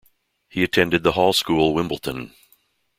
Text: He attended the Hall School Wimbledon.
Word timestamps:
He 0.49 0.63
attended 0.63 1.03
the 1.03 1.11
Hall 1.11 1.31
School 1.31 1.75
Wimbledon. 1.75 2.33